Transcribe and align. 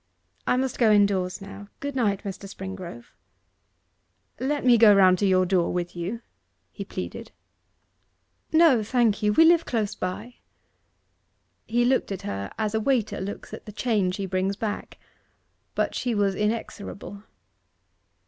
I 0.47 0.57
must 0.57 0.79
go 0.79 0.91
indoors 0.91 1.41
now. 1.41 1.67
Good 1.79 1.95
night, 1.95 2.23
Mr. 2.23 2.49
Springrove.' 2.49 3.13
'Let 4.39 4.65
me 4.65 4.75
go 4.75 4.91
round 4.95 5.19
to 5.19 5.27
your 5.27 5.45
door 5.45 5.71
with 5.71 5.95
you?' 5.95 6.21
he 6.71 6.83
pleaded. 6.83 7.31
'No, 8.51 8.81
thank 8.81 9.21
you; 9.21 9.31
we 9.31 9.45
live 9.45 9.63
close 9.63 9.93
by.' 9.93 10.37
He 11.67 11.85
looked 11.85 12.11
at 12.11 12.23
her 12.23 12.49
as 12.57 12.73
a 12.73 12.79
waiter 12.79 13.21
looks 13.21 13.53
at 13.53 13.67
the 13.67 13.71
change 13.71 14.15
he 14.15 14.25
brings 14.25 14.55
back. 14.55 14.97
But 15.75 15.93
she 15.93 16.15
was 16.15 16.33
inexorable. 16.33 17.21